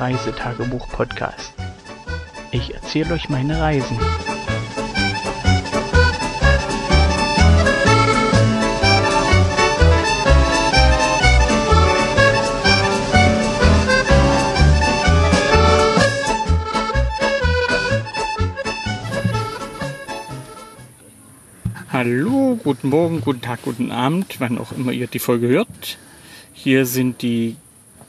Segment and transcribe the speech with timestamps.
[0.00, 1.54] Reisetagebuch-Podcast.
[2.50, 3.98] Ich erzähle euch meine Reisen.
[21.92, 25.98] Hallo, guten Morgen, guten Tag, guten Abend, wann auch immer ihr die Folge hört.
[26.52, 27.56] Hier sind die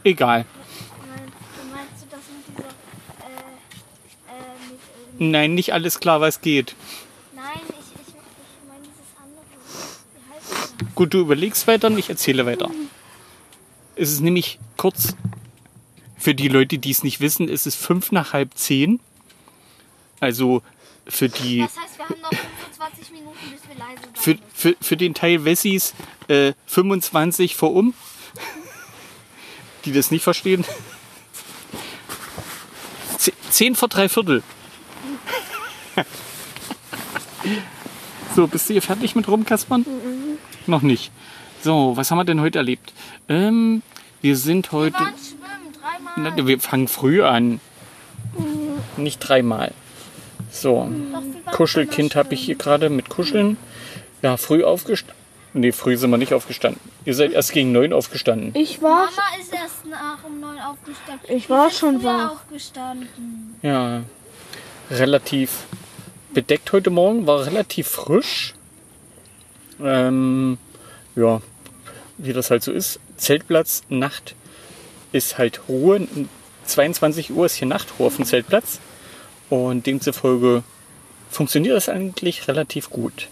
[0.03, 0.45] Egal.
[1.71, 2.67] Meinst du das mit dieser,
[3.23, 3.47] äh,
[4.27, 6.75] äh, mit, äh, Nein, nicht alles klar, was geht.
[7.33, 9.43] nein, ich, ich, ich meine dieses andere.
[10.13, 10.33] Wie
[10.85, 10.95] heißt?
[10.95, 12.69] Gut, du überlegst weiter und ich erzähle weiter.
[13.95, 15.15] Es ist nämlich kurz,
[16.17, 18.99] für die Leute, die es nicht wissen, ist es fünf nach halb zehn.
[20.19, 20.61] Also
[21.07, 24.75] für die, Das heißt, wir haben noch 25 Minuten, bis wir leise sein für, für,
[24.81, 25.93] für den Teil Wessis
[26.27, 27.93] äh, 25 vor um,
[29.85, 30.65] die das nicht verstehen.
[33.17, 34.41] Ze- Zehn vor drei Viertel.
[38.35, 39.85] So, bist du hier fertig mit rumkaspern?
[40.67, 41.11] Noch nicht.
[41.61, 42.93] So, was haben wir denn heute erlebt?
[43.29, 43.81] Ähm,
[44.21, 44.95] wir sind Wir heute.
[44.99, 45.73] waren schwimmen,
[46.13, 46.33] dreimal.
[46.37, 47.59] Na, wir fangen früh an.
[48.97, 49.71] Nicht dreimal.
[50.51, 53.57] So, Doch, wir Kuschelkind habe ich hier gerade mit Kuscheln.
[54.21, 55.15] Ja, früh aufgestanden.
[55.53, 56.81] Nee, früh sind wir nicht aufgestanden.
[57.05, 58.51] Ihr seid erst gegen neun aufgestanden.
[58.55, 61.25] Ich war, Mama ist erst nach um neun aufgestanden.
[61.29, 62.31] Ich war Wir sind schon wach.
[62.31, 63.55] aufgestanden.
[63.61, 64.01] Ja,
[64.91, 65.51] relativ
[66.35, 68.53] bedeckt heute Morgen, war relativ frisch.
[69.81, 70.57] Ähm,
[71.15, 71.41] ja,
[72.17, 72.99] wie das halt so ist.
[73.17, 74.35] Zeltplatz, Nacht
[75.13, 76.07] ist halt Ruhe.
[76.65, 78.79] 22 Uhr ist hier Nachtruhe auf dem Zeltplatz.
[79.49, 80.63] Und demzufolge
[81.31, 83.29] funktioniert das eigentlich relativ gut.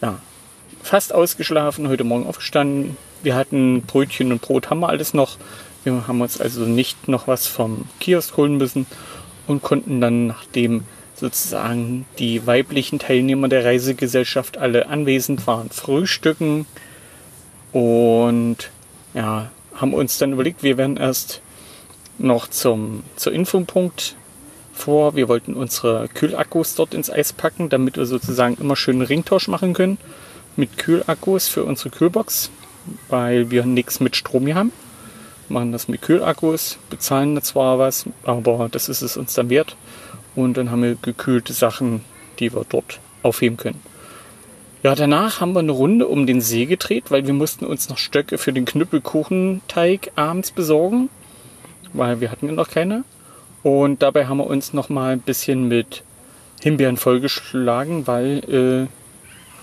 [0.00, 0.18] Ja,
[0.82, 2.96] fast ausgeschlafen, heute Morgen aufgestanden.
[3.22, 5.36] Wir hatten Brötchen und Brot, haben wir alles noch.
[5.84, 8.86] Wir haben uns also nicht noch was vom Kiosk holen müssen
[9.46, 10.84] und konnten dann, nachdem
[11.20, 16.66] sozusagen die weiblichen Teilnehmer der Reisegesellschaft alle anwesend waren, frühstücken
[17.72, 18.70] und
[19.14, 21.40] ja, haben uns dann überlegt, wir werden erst
[22.18, 24.16] noch zum, zur Infopunkt
[24.72, 25.14] vor.
[25.14, 29.72] Wir wollten unsere Kühlakkus dort ins Eis packen, damit wir sozusagen immer schön Ringtausch machen
[29.72, 29.98] können
[30.56, 32.50] mit Kühlakkus für unsere Kühlbox,
[33.08, 34.72] weil wir nichts mit Strom hier haben.
[35.48, 39.76] Machen das mit Kühlakkus, bezahlen zwar was, aber das ist es uns dann wert.
[40.44, 42.02] Und dann haben wir gekühlte Sachen,
[42.38, 43.80] die wir dort aufheben können.
[44.82, 47.98] Ja, danach haben wir eine Runde um den See gedreht, weil wir mussten uns noch
[47.98, 51.10] Stöcke für den Knüppelkuchenteig abends besorgen,
[51.92, 53.04] weil wir hatten ja noch keine.
[53.62, 56.02] Und dabei haben wir uns noch mal ein bisschen mit
[56.62, 58.86] Himbeeren vollgeschlagen, weil äh,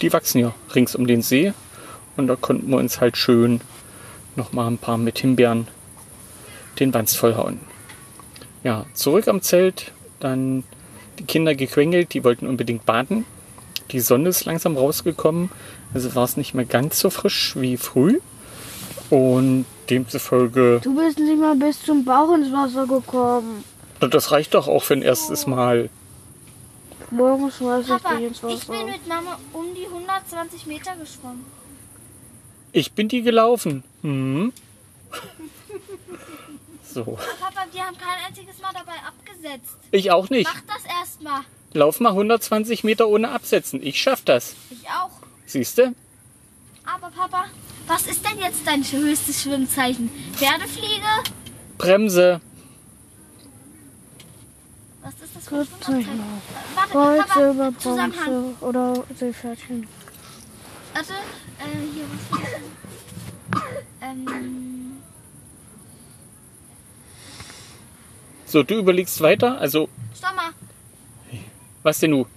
[0.01, 1.53] die wachsen ja rings um den See.
[2.15, 3.61] Und da konnten wir uns halt schön
[4.35, 5.67] noch mal ein paar mit Himbeeren
[6.79, 7.59] den Wanst vollhauen.
[8.63, 10.63] Ja, zurück am Zelt, dann
[11.19, 13.25] die Kinder gequengelt, die wollten unbedingt baden.
[13.91, 15.49] Die Sonne ist langsam rausgekommen,
[15.93, 18.19] also war es nicht mehr ganz so frisch wie früh.
[19.09, 23.63] Und demzufolge, du bist nicht mal bis zum Bauch ins Wasser gekommen.
[24.01, 25.89] das reicht doch auch für ein erstes Mal.
[27.09, 28.53] Morgen schmeiß ich dich ins Wasser.
[28.53, 31.45] ich bin mit Mama um die 120 Meter geschwommen.
[32.73, 33.83] Ich bin die gelaufen.
[34.01, 34.51] Mhm.
[36.93, 39.75] So, Papa, wir haben kein einziges Mal dabei abgesetzt.
[39.91, 40.49] ich auch nicht.
[40.51, 41.41] Mach das erstmal.
[41.73, 43.83] Lauf mal 120 Meter ohne absetzen.
[43.83, 44.55] Ich schaff das.
[44.71, 45.11] Ich auch.
[45.45, 45.93] Siehste?
[46.85, 47.45] Aber Papa,
[47.87, 50.09] was ist denn jetzt dein höchstes Schwimmzeichen?
[50.33, 51.05] Pferdefliege?
[51.77, 52.41] Bremse.
[55.03, 56.03] Was ist das für ein?
[56.03, 56.07] Äh,
[56.93, 58.55] Warte, Papa, Zusammenhang.
[58.55, 59.87] Bronze oder Seepferdchen.
[60.93, 63.61] Warte, äh, hier, was ist das?
[64.01, 64.76] Ähm,
[68.47, 69.59] So, du überlegst weiter.
[69.59, 70.51] Also, stopp mal.
[71.83, 72.27] was denn du?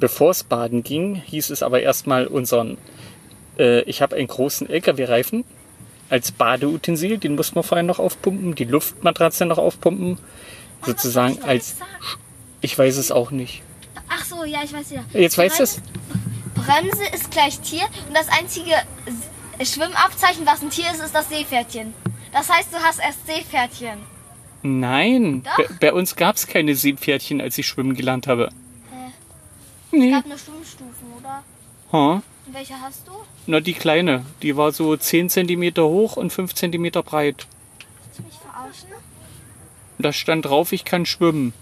[0.00, 2.78] Bevor es baden ging, hieß es aber erstmal unseren,
[3.58, 5.44] äh, ich habe einen großen LKW-Reifen
[6.10, 10.18] als Badeutensil, den muss man vorher noch aufpumpen, die Luftmatratze noch aufpumpen,
[10.84, 11.76] sozusagen soll ich als,
[12.60, 13.62] ich weiß es auch nicht.
[14.08, 15.04] Ach so, ja, ich weiß wieder.
[15.12, 15.80] Jetzt weißt du es?
[16.54, 18.74] Bremse ist gleich Tier und das einzige
[19.62, 21.94] Schwimmabzeichen, was ein Tier ist, ist das Seepferdchen.
[22.32, 24.17] Das heißt, du hast erst Seepferdchen.
[24.62, 28.48] Nein, bei, bei uns gab es keine Seepferdchen, als ich schwimmen gelernt habe.
[28.90, 29.12] Hä?
[29.96, 30.10] Nee.
[30.10, 31.42] gab nur Schwimmstufen, oder?
[31.92, 32.22] Ha?
[32.46, 33.12] Und welche hast du?
[33.46, 34.24] Na, die kleine.
[34.42, 37.46] Die war so 10 cm hoch und 5 cm breit.
[38.04, 38.88] Willst du mich verarschen?
[39.98, 41.52] Da stand drauf, ich kann schwimmen.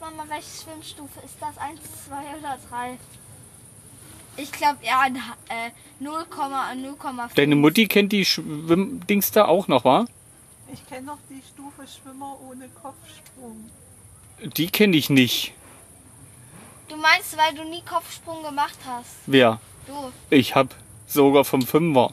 [0.00, 1.56] Mama, welche Schwimmstufe ist das?
[1.58, 2.98] 1, 2 oder 3?
[4.36, 5.70] Ich glaube, ja, ein Ha- äh,
[6.02, 7.34] 0,0,5.
[7.34, 10.06] Deine Mutti kennt die Schwimmdings da auch noch, wa?
[10.72, 13.70] Ich kenne noch die Stufe Schwimmer ohne Kopfsprung.
[14.56, 15.52] Die kenne ich nicht.
[16.88, 19.16] Du meinst, weil du nie Kopfsprung gemacht hast?
[19.26, 19.60] Wer?
[19.86, 20.12] Du.
[20.30, 20.74] Ich hab
[21.06, 22.12] sogar vom Fünfer.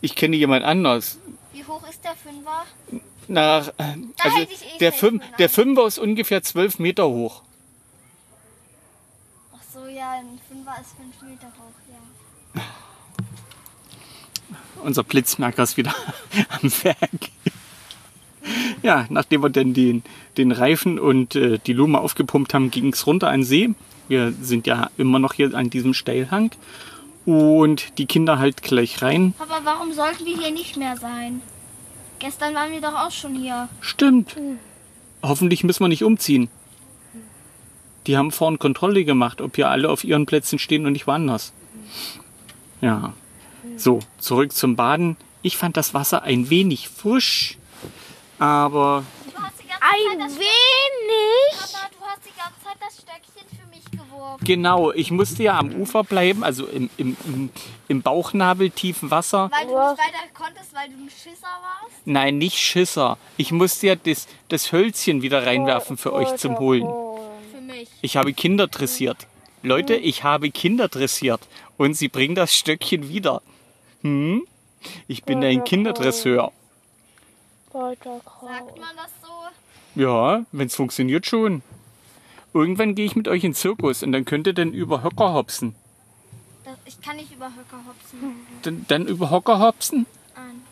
[0.00, 1.18] Ich kenne jemand anders.
[1.52, 2.64] Wie hoch ist der Fünfer?
[3.28, 5.36] Nach, also hätte ich eh der, Fünf, genommen.
[5.38, 7.42] der Fünfer ist ungefähr 12 Meter hoch.
[9.52, 12.62] Ach so, ja, ein Fünfer ist 5 Meter hoch, ja.
[14.86, 15.92] Unser Blitzmerker ist wieder
[16.62, 17.30] am Werk.
[18.84, 20.04] Ja, nachdem wir dann den,
[20.36, 23.74] den Reifen und äh, die Lume aufgepumpt haben, ging es runter an den See.
[24.06, 26.52] Wir sind ja immer noch hier an diesem Steilhang.
[27.24, 29.34] Und die Kinder halt gleich rein.
[29.36, 31.42] Papa, warum sollten wir hier nicht mehr sein?
[32.20, 33.68] Gestern waren wir doch auch schon hier.
[33.80, 34.36] Stimmt.
[35.20, 36.48] Hoffentlich müssen wir nicht umziehen.
[38.06, 41.52] Die haben vorhin Kontrolle gemacht, ob hier alle auf ihren Plätzen stehen und nicht woanders.
[42.80, 43.14] Ja.
[43.76, 45.16] So, zurück zum Baden.
[45.42, 47.56] Ich fand das Wasser ein wenig frisch,
[48.38, 51.72] aber Du hast die ganze Ein Zeit das wenig.
[51.72, 54.44] Papa, du hast die ganze Zeit das Stöckchen für mich geworfen.
[54.44, 57.50] genau, ich musste ja am Ufer bleiben, also im, im, im,
[57.88, 59.50] im bauchnabeltiefen Wasser.
[59.52, 61.94] Weil du nicht weiter konntest, weil du ein Schisser warst?
[62.06, 63.18] Nein, nicht Schisser.
[63.36, 66.86] Ich musste ja das, das Hölzchen wieder reinwerfen für euch zum Holen.
[67.52, 67.88] Für mich.
[68.00, 69.26] Ich habe Kinder dressiert.
[69.62, 71.40] Leute, ich habe Kinder dressiert.
[71.76, 73.42] Und sie bringen das Stöckchen wieder.
[74.06, 74.46] Hm?
[75.08, 76.52] Ich bin ein Kinderdresseur.
[77.72, 80.00] Sagt man das so?
[80.00, 81.62] Ja, wenn es funktioniert schon.
[82.54, 85.32] Irgendwann gehe ich mit euch in den Zirkus und dann könnt ihr dann über Höcker
[85.34, 85.74] hopsen.
[86.84, 88.36] Ich kann nicht über Höcker hopsen.
[88.62, 90.06] Dann, dann über Hocker hopsen?
[90.36, 90.62] An.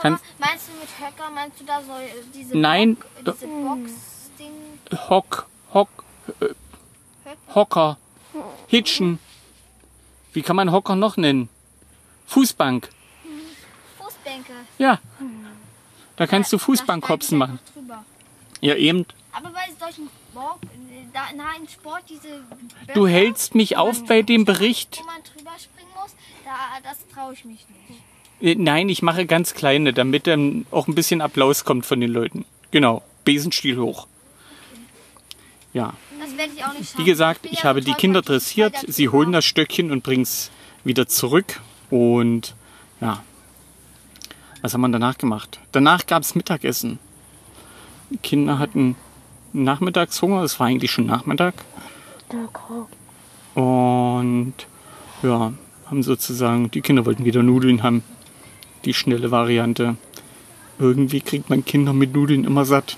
[0.00, 2.96] Kann- Papa, meinst du mit Höcker, meinst du da so äh, diese Nein.
[3.24, 4.52] Bock, diese Box-Ding?
[5.10, 5.88] Hock, Hock,
[6.40, 6.46] äh,
[7.54, 7.98] Hocker,
[8.68, 9.18] Hitchen.
[10.32, 11.48] Wie kann man Hocker noch nennen?
[12.28, 12.88] Fußbank.
[13.98, 14.52] Fußbänke.
[14.78, 15.00] Ja.
[16.16, 17.58] Da kannst du ich machen.
[18.60, 19.06] Ja, eben.
[19.32, 22.28] Aber bei solchen äh, da, nein, Sport, diese
[22.92, 24.98] Du Böcke, hältst mich auf bei dem Bericht.
[25.00, 26.14] Wo man drüber springen muss,
[26.44, 26.50] da,
[26.82, 28.02] das traue ich mich nicht.
[28.40, 32.10] Äh, Nein, ich mache ganz kleine, damit dann auch ein bisschen Applaus kommt von den
[32.10, 32.44] Leuten.
[32.70, 34.06] Genau, Besenstiel hoch.
[35.72, 37.00] Ja, Das werde ich auch nicht schaffen.
[37.00, 38.74] wie gesagt, ich ja habe die Kinder dressiert.
[38.86, 40.50] Sie holen das Stöckchen und bringen es
[40.84, 41.60] wieder zurück.
[41.90, 42.54] Und
[43.00, 43.22] ja,
[44.62, 45.58] was haben wir danach gemacht?
[45.72, 46.98] Danach gab es Mittagessen.
[48.10, 48.96] Die Kinder hatten
[49.52, 51.54] Nachmittagshunger, es war eigentlich schon Nachmittag.
[53.54, 54.54] Und
[55.22, 55.52] ja,
[55.86, 58.02] haben sozusagen, die Kinder wollten wieder Nudeln haben.
[58.84, 59.96] Die schnelle Variante.
[60.78, 62.96] Irgendwie kriegt man Kinder mit Nudeln immer satt.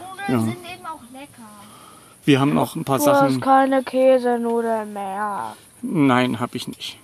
[0.00, 0.40] Nudeln Ja.
[0.40, 1.48] sind eben auch lecker.
[2.24, 3.40] Wir haben noch ein paar Du hast Sachen.
[3.40, 5.54] keine Käsenudeln mehr.
[5.82, 6.98] Nein, habe ich nicht.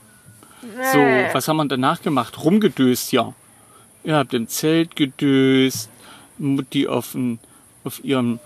[0.61, 0.99] So,
[1.33, 2.43] was haben wir danach gemacht?
[2.43, 3.35] Rumgedöst, ja.
[4.05, 5.91] Ihr habt im Zelt gedöst.
[6.39, 7.39] Mutti auf, ein,
[7.85, 8.39] auf ihrem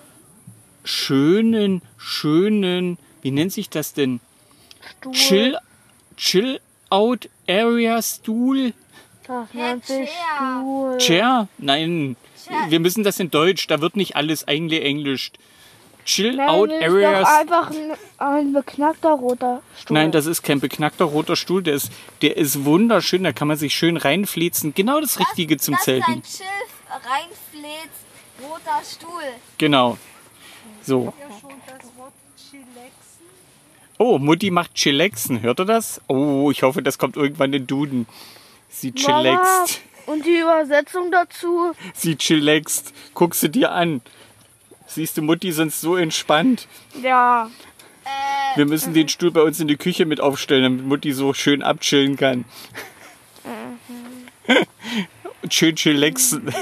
[0.85, 4.21] schönen, schönen, wie nennt sich das denn?
[4.99, 5.13] Stuhl.
[5.13, 5.59] Chill,
[6.17, 8.75] Chill Out Area Stuhl?
[9.27, 10.61] Das nennt sich Chair.
[10.61, 10.99] Stuhl.
[10.99, 11.49] Chair?
[11.59, 12.17] Nein.
[12.45, 12.71] Chair.
[12.71, 15.39] Wir müssen das in Deutsch, da wird nicht alles eingeenglischt.
[16.05, 17.29] Chill Nein, Out das ist Areas.
[17.29, 19.95] doch einfach ein, ein beknackter roter Stuhl.
[19.95, 21.91] Nein, das ist kein beknackter roter Stuhl, der ist,
[22.23, 24.75] der ist wunderschön, da kann man sich schön reinflitzen.
[24.75, 26.23] Genau das Richtige zum das Zelten.
[26.23, 28.01] ist ein Chill, reinfläzt,
[28.43, 29.23] roter Stuhl.
[29.59, 29.99] Genau.
[30.83, 31.13] So.
[31.21, 33.27] Ja, schon das Wort Chillaxen.
[33.99, 35.43] Oh, Mutti macht Chillaxen.
[35.43, 36.01] Hört ihr das?
[36.09, 38.07] Oh, ich hoffe, das kommt irgendwann in Duden.
[38.69, 39.81] Sie Mama, chillaxt.
[40.07, 41.73] Und die Übersetzung dazu?
[41.95, 42.93] Sie chillaxt.
[43.15, 44.01] Guck sie dir an.
[44.87, 46.69] Siehst du, Mutti sonst so entspannt.
[47.03, 47.51] Ja.
[48.57, 51.63] Wir müssen den Stuhl bei uns in die Küche mit aufstellen, damit Mutti so schön
[51.63, 52.45] abchillen kann.
[55.43, 56.53] Und schön chillaxen.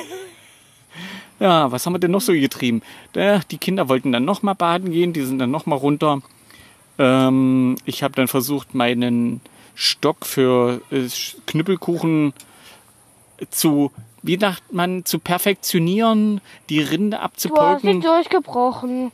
[1.41, 2.83] Ja, was haben wir denn noch so getrieben?
[3.15, 6.21] Die Kinder wollten dann noch mal baden gehen, die sind dann noch mal runter.
[6.99, 9.41] Ähm, ich habe dann versucht, meinen
[9.75, 11.09] Stock für äh,
[11.47, 12.35] Knüppelkuchen
[13.49, 13.91] zu,
[14.23, 18.01] wie sagt man, zu perfektionieren, die Rinde Du hast abzupolken.
[18.01, 19.13] durchgebrochen.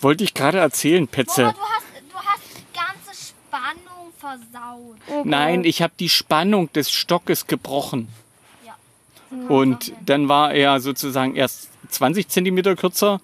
[0.00, 1.42] Wollte ich gerade erzählen, Petze.
[1.42, 5.24] Mama, du hast, du hast die ganze Spannung versaut.
[5.24, 8.08] Nein, ich habe die Spannung des Stockes gebrochen.
[8.66, 8.74] Ja.
[9.48, 13.20] Und dann war er sozusagen erst 20 Zentimeter kürzer.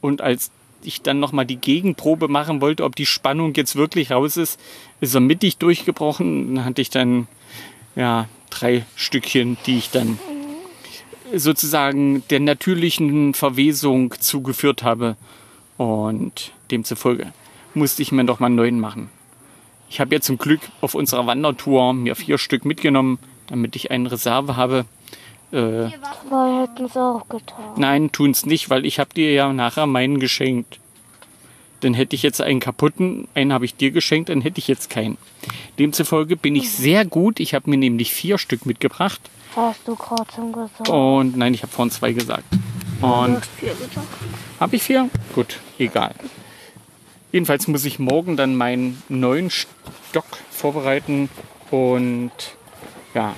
[0.00, 0.50] Und als
[0.82, 4.58] ich dann nochmal die Gegenprobe machen wollte, ob die Spannung jetzt wirklich raus ist,
[5.00, 6.56] ist er mittig durchgebrochen.
[6.56, 7.28] Dann hatte ich dann
[7.94, 10.18] ja drei Stückchen, die ich dann
[11.34, 15.16] sozusagen der natürlichen Verwesung zugeführt habe.
[15.76, 17.32] Und demzufolge
[17.74, 19.10] musste ich mir noch mal einen neuen machen.
[19.88, 24.10] Ich habe ja zum Glück auf unserer Wandertour mir vier Stück mitgenommen, damit ich eine
[24.10, 24.84] Reserve habe.
[25.52, 25.90] Äh,
[26.28, 27.74] Zwei hätten es auch getan.
[27.76, 30.80] nein, tun's nicht, weil ich habe dir ja nachher meinen geschenkt.
[31.80, 34.90] Dann hätte ich jetzt einen kaputten, einen habe ich dir geschenkt, dann hätte ich jetzt
[34.90, 35.18] keinen.
[35.78, 37.38] Demzufolge bin ich sehr gut.
[37.38, 39.20] Ich habe mir nämlich vier Stück mitgebracht.
[39.54, 40.88] Hast du gerade schon gesagt.
[40.88, 42.44] Und nein, ich habe vorhin zwei gesagt.
[43.00, 43.40] Und.
[44.58, 45.10] Habe ich vier?
[45.34, 46.14] Gut, egal.
[47.32, 51.28] Jedenfalls muss ich morgen dann meinen neuen Stock vorbereiten
[51.70, 52.30] und
[53.14, 53.34] ja.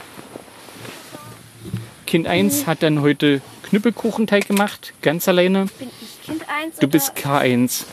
[2.07, 5.67] Kind 1 hat dann heute Knüppelkuchenteig gemacht, ganz alleine.
[5.79, 7.85] Bin ich Kind 1 Du bist K1.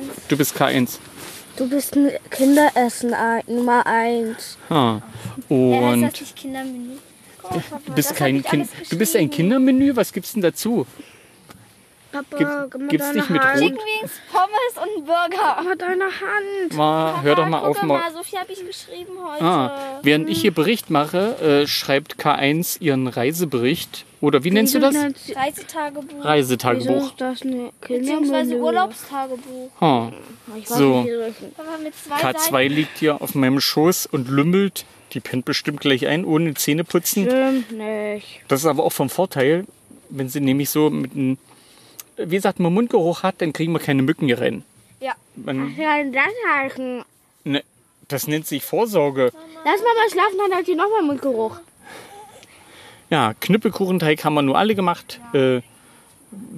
[0.00, 0.28] K1?
[0.28, 0.98] Du bist K1.
[1.56, 4.56] Du bist ein Kinderessen ein- Nummer 1.
[4.70, 5.02] Ha.
[5.48, 6.92] Ja, Und heißt das nicht Kindermenü?
[7.86, 8.68] du bist kein Kind.
[8.90, 9.96] Du bist ein Kindermenü?
[9.96, 10.86] Was gibt's denn dazu?
[12.12, 13.60] Papa, Gibt- gib gibt's deine nicht mit Hand.
[13.62, 13.72] Rot?
[13.72, 15.62] Wings, Pommes und Burger.
[15.68, 16.74] Mit deiner Hand.
[16.76, 17.80] Mal, hör doch mal auf.
[17.82, 17.98] Mal.
[17.98, 19.44] mal, so viel habe ich geschrieben heute.
[19.44, 24.04] Ah, während ich hier Bericht mache, äh, schreibt K1 ihren Reisebericht.
[24.20, 24.94] Oder wie nennst du das?
[25.34, 26.04] Reisetagebuch.
[26.16, 27.06] Wieso Reisetagebuch.
[27.06, 28.56] ist das eine Beziehungsweise?
[28.56, 29.70] Urlaubstagebuch.
[29.80, 31.02] Weiß So.
[31.02, 32.74] nicht, wie das- Papa mit zwei K2 Seiten.
[32.74, 34.84] liegt hier auf meinem Schoß und lümmelt.
[35.12, 37.24] Die pennt bestimmt gleich ein, ohne Zähne putzen.
[37.26, 38.40] Stimmt nicht.
[38.48, 39.64] Das ist aber auch vom Vorteil,
[40.08, 41.38] wenn sie nämlich so mit einem,
[42.24, 44.64] wie gesagt, man Mundgeruch hat, dann kriegen wir keine Mücken hier rein.
[45.00, 45.12] Ja.
[45.36, 47.04] Man, Ja, das halten.
[47.44, 47.62] ne,
[48.08, 49.32] das nennt sich Vorsorge.
[49.64, 51.58] Lass Mama schlafen, dann hat sie nochmal Mundgeruch.
[53.08, 55.20] Ja, Knüppelkuchenteig haben wir nur alle gemacht.
[55.32, 55.62] Äh,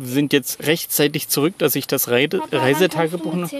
[0.00, 3.50] sind jetzt rechtzeitig zurück, dass ich das Reide, Papa, Reisetagebuch noch.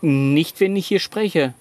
[0.00, 1.54] Nicht, wenn ich hier spreche.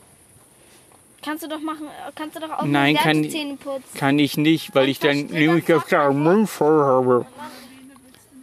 [1.23, 3.83] Kannst du doch machen, kannst du doch auch Nein, kann- Zähne putzen.
[3.97, 7.25] Kann ich nicht, weil ich dann nämlich klar Mund voll habe.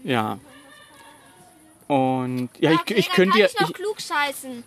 [0.02, 0.38] Ja.
[1.86, 3.46] Und ja, ich, ich könnte ja.
[3.46, 4.64] Kann ich noch Ich, klug scheißen.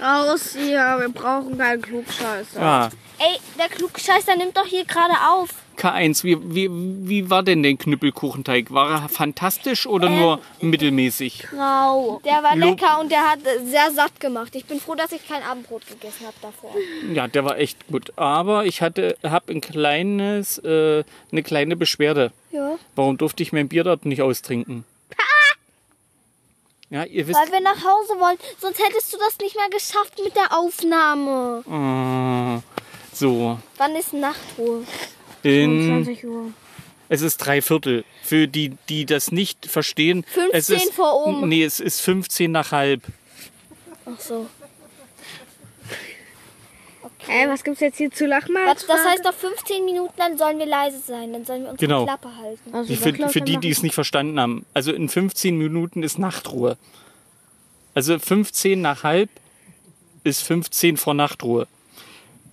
[0.00, 2.60] Raus hier, wir brauchen keinen Klugscheißer.
[2.60, 5.48] ja, Ey, der Klugscheißer nimmt doch hier gerade auf.
[5.78, 6.68] K1, wie, wie,
[7.08, 8.72] wie war denn der Knüppelkuchenteig?
[8.72, 11.46] War er fantastisch oder nur mittelmäßig?
[11.50, 12.20] Grau.
[12.24, 14.54] Der war lecker und der hat äh, sehr satt gemacht.
[14.54, 16.74] Ich bin froh, dass ich kein Abendbrot gegessen habe davor.
[17.12, 18.12] Ja, der war echt gut.
[18.16, 22.32] Aber ich hatte, habe ein kleines, äh, eine kleine Beschwerde.
[22.52, 22.76] Ja.
[22.94, 24.84] Warum durfte ich mein Bier dort nicht austrinken?
[26.90, 27.38] Ja, ihr wisst.
[27.38, 28.38] Weil wir nach Hause wollen.
[28.60, 31.64] Sonst hättest du das nicht mehr geschafft mit der Aufnahme.
[31.68, 32.62] Ah,
[33.12, 33.58] so.
[33.76, 34.84] Wann ist Nachtruhe?
[35.42, 36.52] In, 20 Uhr.
[37.08, 38.04] es ist drei Viertel.
[38.22, 40.24] Für die, die das nicht verstehen.
[40.24, 41.48] 15 es ist, vor um.
[41.48, 43.02] Nee, es ist 15 nach halb.
[44.04, 44.46] Ach so.
[47.28, 48.54] Ey, was gibt's jetzt hier zu lachen?
[48.66, 51.32] Das, das heißt, nach 15 Minuten dann sollen wir leise sein.
[51.32, 52.04] Dann sollen wir unsere Genau.
[52.04, 52.74] Klappe halten.
[52.74, 54.64] also Die, für, für die, die es nicht verstanden haben.
[54.74, 56.76] Also in 15 Minuten ist Nachtruhe.
[57.94, 59.30] Also 15 nach halb
[60.24, 61.66] ist 15 vor Nachtruhe.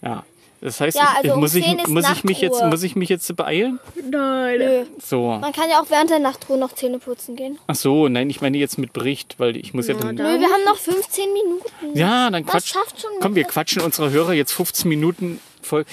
[0.01, 0.25] Ja.
[0.63, 2.83] Das heißt, Ja, ich, also um muss, ich, 10 ist muss, ich mich jetzt, muss
[2.83, 3.79] ich mich jetzt beeilen?
[4.09, 4.59] Nein.
[4.59, 4.85] Nö.
[5.03, 5.37] So.
[5.41, 7.59] Man kann ja auch während der Nachtruhe noch Zähne putzen gehen.
[7.67, 10.15] Ach so, nein, ich meine jetzt mit Bericht, weil ich muss ja, dann.
[10.15, 11.97] Nö, wir haben noch 15 Minuten.
[11.97, 12.67] Ja, dann Das quatsch.
[12.73, 15.83] schafft schon Komm, wir quatschen unsere Hörer jetzt 15 Minuten voll.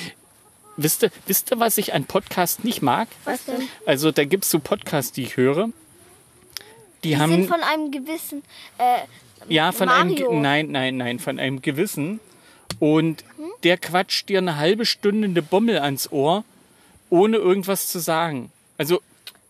[0.77, 3.09] Wisst ihr, wisst ihr, was ich an Podcast nicht mag?
[3.25, 3.69] Was denn?
[3.87, 5.69] Also, da gibt es so Podcasts, die ich höre.
[7.03, 7.33] Die, Die haben.
[7.33, 8.43] sind von einem gewissen.
[8.79, 8.99] Äh,
[9.53, 10.11] ja, von einem.
[10.13, 10.31] Mario.
[10.31, 12.21] ge- Nein, nein, nein, von einem gewissen.
[12.79, 13.25] Und
[13.65, 16.45] der quatscht dir eine halbe Stunde eine Bommel ans Ohr,
[17.11, 18.51] ohne irgendwas zu sagen.
[18.79, 19.01] Also,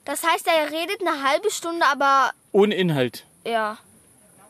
[0.05, 3.25] das heißt, er redet eine halbe Stunde, aber ohne Inhalt.
[3.45, 3.79] ja.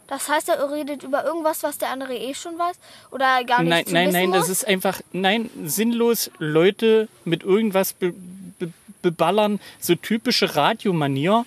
[0.07, 2.75] Das heißt, er redet über irgendwas, was der andere eh schon weiß
[3.13, 4.39] oder gar nicht Nein, zu nein, nein, muss.
[4.39, 8.13] das ist einfach, nein, sinnlos Leute mit irgendwas be,
[8.59, 8.73] be,
[9.03, 11.47] beballern, so typische Radiomanier.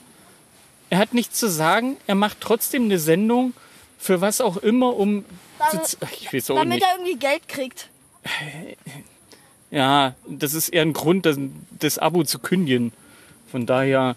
[0.90, 3.54] Er hat nichts zu sagen, er macht trotzdem eine Sendung
[4.04, 5.26] für was auch immer, um.
[5.72, 6.84] Damit- ich weiß auch damit nicht.
[6.84, 7.90] er irgendwie Geld kriegt.
[9.72, 11.38] Ja, das ist eher ein Grund, das,
[11.80, 12.92] das Abo zu kündigen.
[13.52, 14.16] Von daher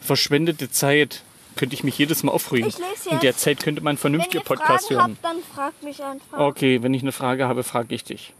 [0.00, 1.22] verschwendete Zeit.
[1.56, 2.68] Könnte ich mich jedes Mal aufregen.
[2.68, 5.16] Ich lese In der Zeit könnte man vernünftige ihr Podcast Fragen hören.
[5.22, 6.38] habt, dann fragt mich einfach.
[6.38, 8.34] Okay, wenn ich eine Frage habe, frage ich dich.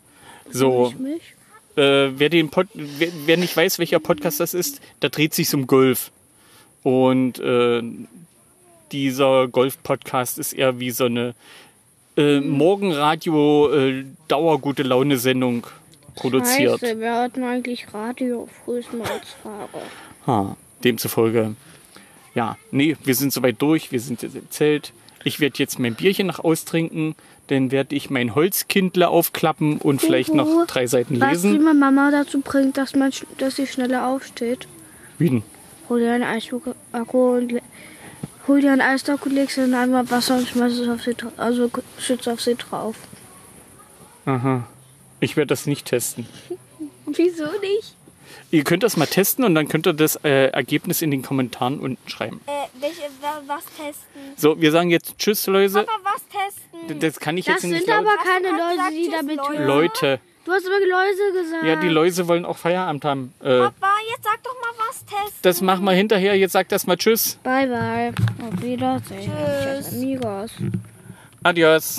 [0.50, 0.92] So,
[1.76, 5.52] äh, wer, den Pod, wer, wer nicht weiß, welcher Podcast das ist, da dreht sich
[5.54, 6.10] um Golf.
[6.82, 7.82] Und äh,
[8.92, 11.34] dieser Golf-Podcast ist eher wie so eine
[12.16, 15.66] äh, Morgenradio äh, Dauergute Laune-Sendung.
[16.14, 16.80] produziert.
[16.80, 19.82] Scheiße, wir hatten eigentlich Radio frühestens als Fahrer.
[20.26, 21.54] Ha, demzufolge,
[22.34, 24.92] ja, nee, wir sind soweit durch, wir sind jetzt im Zelt.
[25.24, 27.14] Ich werde jetzt mein Bierchen noch austrinken,
[27.48, 31.78] dann werde ich mein Holzkindle aufklappen und vielleicht noch drei Seiten Was die lesen.
[31.78, 34.68] Mama dazu bringt, dass, man, dass sie schneller aufsteht.
[35.18, 35.42] Wie denn?
[35.88, 36.74] Hol dir einen Eisakku
[37.36, 37.54] und
[38.48, 41.32] hol dir einen Eisakku, legst in einmal Wasser und schmeißt es auf sie drauf.
[41.36, 42.96] Also schützt auf sie drauf.
[44.24, 44.64] Aha.
[45.20, 46.26] Ich werde das nicht testen.
[47.06, 47.94] Wieso nicht?
[48.50, 51.80] Ihr könnt das mal testen und dann könnt ihr das äh, Ergebnis in den Kommentaren
[51.80, 52.40] unten schreiben.
[52.46, 52.50] Äh,
[52.80, 54.20] welche, wa- was testen?
[54.36, 55.74] So, wir sagen jetzt Tschüss, Leute.
[55.84, 57.00] Papa, was testen?
[57.00, 58.06] Das kann ich Das jetzt nicht sind laut.
[58.06, 59.66] aber keine Läuse, die damit töten.
[59.66, 60.20] Leute.
[60.44, 61.64] Du hast aber Läuse gesagt.
[61.64, 63.32] Ja, die Läuse wollen auch Feierabend haben.
[63.40, 65.38] Äh, Papa, jetzt sag doch mal was testen.
[65.42, 66.36] das machen wir hinterher.
[66.36, 67.38] Jetzt sagt das mal Tschüss.
[67.42, 68.12] Bye, bye.
[68.46, 69.32] Auf Wiedersehen.
[69.32, 69.90] Tschüss.
[69.90, 70.50] Tschüss, amigos.
[71.42, 71.98] Adios.